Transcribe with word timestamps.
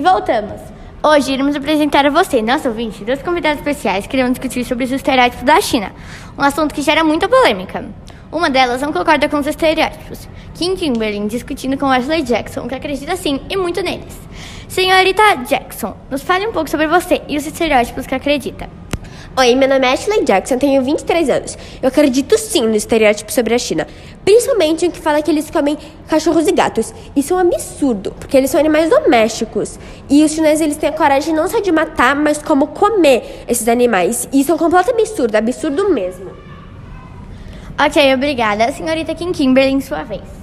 voltamos. 0.00 0.60
Hoje 1.02 1.32
iremos 1.32 1.54
apresentar 1.54 2.06
a 2.06 2.10
você, 2.10 2.40
nosso 2.40 2.68
ouvinte, 2.68 3.04
dois 3.04 3.20
convidados 3.22 3.58
especiais 3.58 4.06
que 4.06 4.16
irão 4.16 4.30
discutir 4.30 4.64
sobre 4.64 4.84
os 4.84 4.92
estereótipos 4.92 5.44
da 5.44 5.60
China, 5.60 5.92
um 6.38 6.42
assunto 6.42 6.74
que 6.74 6.80
gera 6.80 7.02
muita 7.02 7.28
polêmica. 7.28 7.84
Uma 8.30 8.48
delas 8.48 8.80
não 8.80 8.92
concorda 8.92 9.28
com 9.28 9.38
os 9.38 9.46
estereótipos. 9.46 10.28
Kim 10.54 10.74
Kimberlin 10.76 11.26
discutindo 11.26 11.76
com 11.76 11.86
Ashley 11.86 12.22
Jackson, 12.22 12.66
que 12.66 12.74
acredita 12.74 13.16
sim 13.16 13.40
e 13.50 13.56
muito 13.56 13.82
neles. 13.82 14.18
Senhorita 14.68 15.34
Jackson, 15.46 15.94
nos 16.10 16.22
fale 16.22 16.46
um 16.46 16.52
pouco 16.52 16.70
sobre 16.70 16.86
você 16.86 17.20
e 17.28 17.36
os 17.36 17.46
estereótipos 17.46 18.06
que 18.06 18.14
acredita. 18.14 18.70
Oi, 19.34 19.54
meu 19.54 19.66
nome 19.66 19.86
é 19.86 19.92
Ashley 19.94 20.24
Jackson, 20.24 20.58
tenho 20.58 20.82
23 20.82 21.30
anos. 21.30 21.56
Eu 21.80 21.88
acredito 21.88 22.36
sim 22.36 22.66
no 22.66 22.76
estereótipo 22.76 23.32
sobre 23.32 23.54
a 23.54 23.58
China, 23.58 23.86
principalmente 24.26 24.84
em 24.84 24.90
que 24.90 24.98
fala 24.98 25.22
que 25.22 25.30
eles 25.30 25.48
comem 25.48 25.78
cachorros 26.06 26.46
e 26.46 26.52
gatos. 26.52 26.92
Isso 27.16 27.32
é 27.32 27.36
um 27.38 27.40
absurdo, 27.40 28.14
porque 28.18 28.36
eles 28.36 28.50
são 28.50 28.60
animais 28.60 28.90
domésticos. 28.90 29.78
E 30.10 30.22
os 30.22 30.32
chineses 30.32 30.60
eles 30.60 30.76
têm 30.76 30.90
a 30.90 30.92
coragem 30.92 31.32
não 31.32 31.48
só 31.48 31.60
de 31.60 31.72
matar, 31.72 32.14
mas 32.14 32.42
como 32.42 32.66
comer 32.66 33.46
esses 33.48 33.68
animais. 33.68 34.28
Isso 34.34 34.52
é 34.52 34.54
um 34.54 34.58
completo 34.58 34.90
absurdo, 34.90 35.34
absurdo 35.34 35.88
mesmo. 35.88 36.30
Ok, 37.82 38.12
obrigada. 38.12 38.70
Senhorita 38.70 39.14
Kim 39.14 39.32
Kimberlin, 39.32 39.80
sua 39.80 40.02
vez. 40.02 40.41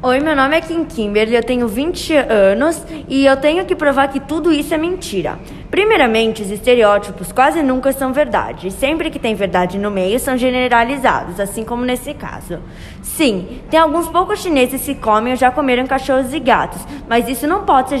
Oi, 0.00 0.20
meu 0.20 0.36
nome 0.36 0.56
é 0.56 0.60
Kim 0.60 0.84
Kimberly, 0.84 1.34
eu 1.34 1.42
tenho 1.42 1.66
20 1.66 2.14
anos 2.14 2.80
e 3.08 3.26
eu 3.26 3.36
tenho 3.36 3.64
que 3.66 3.74
provar 3.74 4.06
que 4.06 4.20
tudo 4.20 4.52
isso 4.52 4.72
é 4.72 4.78
mentira. 4.78 5.40
Primeiramente, 5.72 6.40
os 6.40 6.52
estereótipos 6.52 7.32
quase 7.32 7.64
nunca 7.64 7.90
são 7.90 8.12
verdade. 8.12 8.70
Sempre 8.70 9.10
que 9.10 9.18
tem 9.18 9.34
verdade 9.34 9.76
no 9.76 9.90
meio, 9.90 10.20
são 10.20 10.36
generalizados, 10.36 11.40
assim 11.40 11.64
como 11.64 11.84
nesse 11.84 12.14
caso. 12.14 12.60
Sim, 13.02 13.60
tem 13.68 13.80
alguns 13.80 14.06
poucos 14.06 14.38
chineses 14.38 14.84
que 14.84 14.94
comem 14.94 15.32
ou 15.32 15.36
já 15.36 15.50
comeram 15.50 15.84
cachorros 15.84 16.32
e 16.32 16.38
gatos, 16.38 16.80
mas 17.08 17.28
isso 17.28 17.48
não 17.48 17.64
pode 17.64 17.88
ser 17.88 17.98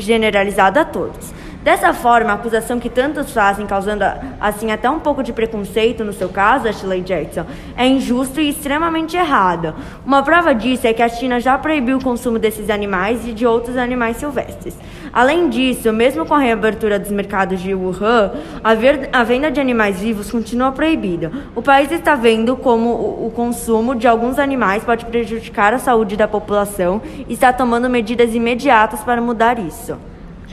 generalizado 0.00 0.80
a 0.80 0.84
todos. 0.84 1.32
Dessa 1.62 1.92
forma, 1.92 2.30
a 2.30 2.34
acusação 2.36 2.80
que 2.80 2.88
tantos 2.88 3.32
fazem, 3.32 3.66
causando 3.66 4.02
assim 4.40 4.72
até 4.72 4.88
um 4.88 4.98
pouco 4.98 5.22
de 5.22 5.30
preconceito 5.30 6.02
no 6.02 6.12
seu 6.12 6.30
caso, 6.30 6.66
Ashley 6.66 7.02
Jackson, 7.02 7.44
é 7.76 7.86
injusto 7.86 8.40
e 8.40 8.48
extremamente 8.48 9.14
errado. 9.14 9.74
Uma 10.04 10.22
prova 10.22 10.54
disso 10.54 10.86
é 10.86 10.94
que 10.94 11.02
a 11.02 11.08
China 11.08 11.38
já 11.38 11.58
proibiu 11.58 11.98
o 11.98 12.02
consumo 12.02 12.38
desses 12.38 12.70
animais 12.70 13.28
e 13.28 13.32
de 13.32 13.46
outros 13.46 13.76
animais 13.76 14.16
silvestres. 14.16 14.74
Além 15.12 15.50
disso, 15.50 15.92
mesmo 15.92 16.24
com 16.24 16.34
a 16.34 16.38
reabertura 16.38 16.98
dos 16.98 17.10
mercados 17.10 17.60
de 17.60 17.74
Wuhan, 17.74 18.32
a, 18.64 19.22
venda 19.22 19.50
de 19.50 19.60
animais 19.60 20.00
vivos 20.00 20.30
continua 20.30 20.72
proibida. 20.72 21.30
O 21.54 21.60
país 21.60 21.92
está 21.92 22.14
vendo 22.14 22.56
como 22.56 22.90
o 22.90 23.30
consumo 23.36 23.94
de 23.94 24.08
alguns 24.08 24.38
animais 24.38 24.82
pode 24.82 25.04
prejudicar 25.04 25.74
a 25.74 25.78
saúde 25.78 26.16
da 26.16 26.26
população 26.26 27.02
e 27.28 27.34
está 27.34 27.52
tomando 27.52 27.90
medidas 27.90 28.34
imediatas 28.34 29.00
para 29.00 29.20
mudar 29.20 29.58
isso. 29.58 30.09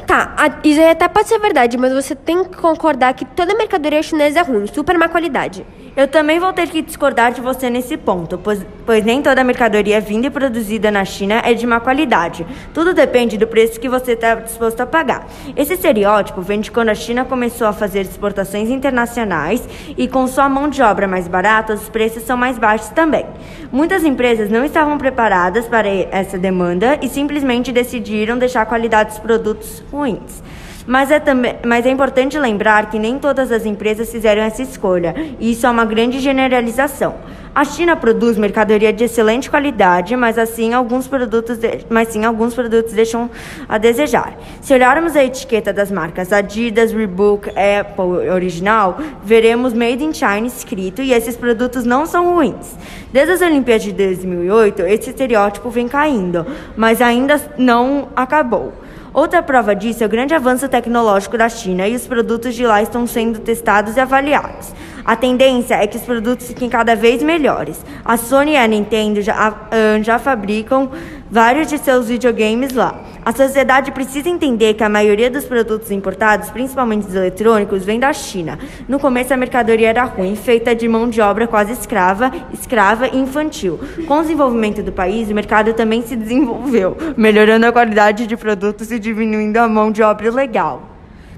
Tá, 0.08 0.34
isso 0.64 0.80
aí 0.80 0.92
até 0.92 1.06
pode 1.10 1.28
ser 1.28 1.38
verdade, 1.38 1.78
mas 1.78 1.92
você 1.92 2.16
tem 2.16 2.42
que 2.46 2.56
concordar 2.56 3.14
que 3.14 3.26
toda 3.26 3.54
mercadoria 3.54 4.02
chinesa 4.02 4.40
é 4.40 4.42
ruim, 4.42 4.66
super 4.66 4.98
má 4.98 5.10
qualidade. 5.10 5.66
Eu 5.98 6.08
também 6.08 6.40
vou 6.40 6.54
ter 6.54 6.70
que 6.70 6.84
discordar 6.84 7.32
de 7.32 7.42
você 7.42 7.72
nesse 7.72 7.98
ponto, 7.98 8.38
pois, 8.38 8.64
pois 8.86 9.04
nem 9.04 9.20
toda 9.20 9.44
mercadoria 9.44 10.00
vinda 10.00 10.28
e 10.28 10.30
produzida 10.30 10.92
na 10.92 11.04
China 11.04 11.42
é 11.44 11.56
de 11.56 11.66
má 11.66 11.80
qualidade. 11.80 12.46
Tudo 12.72 12.94
depende 12.94 13.36
do 13.36 13.48
preço 13.48 13.80
que 13.80 13.90
você 13.90 14.12
está 14.12 14.36
disposto 14.36 14.80
a 14.80 14.86
pagar. 14.86 15.26
Esse 15.56 15.74
estereótipo 15.74 16.40
vem 16.40 16.62
de 16.62 16.70
quando 16.70 16.90
a 16.90 16.94
China 16.94 17.26
começou 17.26 17.66
a 17.66 17.74
fazer 17.74 18.02
exportações 18.02 18.70
internacionais 18.70 19.68
e 19.98 20.08
com 20.08 20.28
sua 20.28 20.48
mão 20.48 20.70
de 20.70 20.84
obra 20.84 21.08
mais 21.08 21.28
barata, 21.28 21.74
os 21.74 21.90
preços 21.90 22.22
são 22.22 22.38
mais 22.38 22.60
baixos 22.60 22.90
também. 22.90 23.26
Muitas 23.72 24.04
empresas 24.04 24.52
não 24.52 24.64
estavam 24.64 25.00
preparadas 25.00 25.66
para 25.66 25.90
essa 25.90 26.38
demanda 26.38 27.00
e 27.02 27.10
simplesmente 27.10 27.72
decidiram 27.72 28.38
deixar 28.38 28.62
a 28.62 28.66
qualidade 28.68 29.10
dos 29.10 29.20
produtos 29.20 29.84
ruins. 29.92 30.44
Mas 30.88 31.12
é, 31.12 31.20
também, 31.20 31.58
mas 31.66 31.86
é 31.86 31.90
importante 31.90 32.40
lembrar 32.40 32.90
que 32.90 32.98
nem 32.98 33.20
todas 33.20 33.52
as 33.52 33.66
empresas 33.66 34.10
fizeram 34.10 34.42
essa 34.42 34.62
escolha, 34.62 35.14
e 35.38 35.52
isso 35.52 35.68
é 35.68 35.70
uma 35.70 35.84
grande 35.84 36.20
generalização. 36.20 37.16
A 37.54 37.66
China 37.66 37.96
produz 37.96 38.38
mercadoria 38.38 38.94
de 38.94 39.04
excelente 39.04 39.50
qualidade, 39.50 40.16
mas 40.16 40.38
assim 40.38 40.74
alguns 40.74 41.08
produtos, 41.08 41.58
de, 41.58 41.80
mas 41.90 42.10
sim 42.10 42.24
alguns 42.24 42.54
produtos 42.54 42.94
deixam 42.94 43.30
a 43.68 43.78
desejar. 43.78 44.38
Se 44.62 44.74
olharmos 44.74 45.16
a 45.16 45.26
etiqueta 45.26 45.74
das 45.74 45.92
marcas 45.92 46.32
Adidas, 46.32 46.94
Reebok, 46.94 47.50
Apple 47.50 48.30
original, 48.30 48.98
veremos 49.24 49.74
Made 49.74 50.04
in 50.04 50.14
China 50.14 50.46
escrito 50.46 51.02
e 51.02 51.12
esses 51.12 51.36
produtos 51.36 51.84
não 51.84 52.06
são 52.06 52.36
ruins. 52.36 52.78
Desde 53.12 53.34
as 53.34 53.42
Olimpíadas 53.42 53.84
de 53.84 53.92
2008, 53.92 54.84
esse 54.84 55.10
estereótipo 55.10 55.70
vem 55.70 55.88
caindo, 55.88 56.46
mas 56.78 57.02
ainda 57.02 57.42
não 57.58 58.10
acabou. 58.16 58.72
Outra 59.18 59.42
prova 59.42 59.76
disso 59.76 60.04
é 60.04 60.06
o 60.06 60.10
grande 60.10 60.36
avanço 60.36 60.70
tecnológico 60.70 61.40
da 61.40 61.50
China 61.50 61.88
e 61.88 61.96
os 61.96 62.06
produtos 62.06 62.54
de 62.54 62.64
lá 62.68 62.84
estão 62.84 63.08
sendo 63.08 63.40
testados 63.40 63.98
e 63.98 64.00
avaliados. 64.00 64.72
A 65.04 65.16
tendência 65.16 65.74
é 65.74 65.88
que 65.88 65.98
os 65.98 66.04
produtos 66.04 66.46
fiquem 66.46 66.70
cada 66.70 66.96
vez 66.96 67.24
melhores. 67.24 67.84
A 68.06 68.16
Sony 68.16 68.52
e 68.52 68.58
a 68.58 68.68
Nintendo 68.68 69.20
já, 69.20 69.50
uh, 69.50 70.04
já 70.04 70.20
fabricam 70.20 70.92
vários 71.32 71.68
de 71.68 71.80
seus 71.80 72.10
videogames 72.10 72.74
lá. 72.74 72.94
A 73.28 73.34
sociedade 73.34 73.92
precisa 73.92 74.30
entender 74.30 74.74
que 74.76 74.86
a 74.86 74.88
maioria 74.88 75.30
dos 75.30 75.44
produtos 75.44 75.92
importados, 75.92 76.50
principalmente 76.50 77.08
os 77.08 77.14
eletrônicos, 77.14 77.84
vem 77.84 78.00
da 78.00 78.14
China. 78.14 78.58
No 78.88 79.02
começo 79.02 79.34
a 79.34 79.36
mercadoria 79.36 79.90
era 79.90 80.06
ruim, 80.06 80.34
feita 80.34 80.74
de 80.74 80.88
mão 80.88 81.10
de 81.10 81.20
obra 81.20 81.46
quase 81.46 81.74
escrava, 81.74 82.32
escrava 82.54 83.06
e 83.10 83.18
infantil. 83.18 83.82
Com 84.08 84.20
o 84.20 84.22
desenvolvimento 84.22 84.82
do 84.82 84.94
país, 84.94 85.30
o 85.30 85.36
mercado 85.36 85.74
também 85.74 86.02
se 86.04 86.16
desenvolveu, 86.16 86.96
melhorando 87.18 87.66
a 87.66 87.72
qualidade 87.74 88.26
de 88.28 88.38
produtos 88.38 88.94
e 88.94 88.98
diminuindo 88.98 89.58
a 89.58 89.68
mão 89.68 89.92
de 89.92 90.02
obra 90.02 90.28
ilegal. 90.28 90.97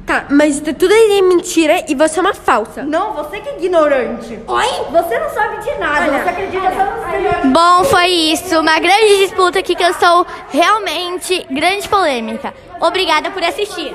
Tá, 0.09 0.25
mas 0.27 0.59
tudo 0.59 0.91
é 0.91 1.21
mentira 1.21 1.85
e 1.87 1.93
você 1.93 2.17
é 2.17 2.21
uma 2.23 2.33
falsa. 2.33 2.81
Não, 2.81 3.13
você 3.13 3.39
que 3.41 3.47
é 3.47 3.57
ignorante. 3.57 4.39
Oi? 4.47 4.67
Você 4.89 5.19
não 5.19 5.29
sabe 5.29 5.63
de 5.63 5.77
nada, 5.77 6.07
olha, 6.07 6.23
você 6.23 6.29
acredita 6.29 6.65
olha, 6.65 6.75
só 6.75 7.43
nos 7.43 7.53
Bom, 7.53 7.83
foi 7.83 8.07
isso. 8.07 8.59
Uma 8.59 8.79
grande 8.79 9.17
disputa 9.17 9.61
que 9.61 9.75
causou 9.75 10.25
realmente 10.49 11.45
grande 11.51 11.87
polêmica. 11.87 12.51
Obrigada 12.81 13.29
por 13.29 13.43
assistir. 13.43 13.93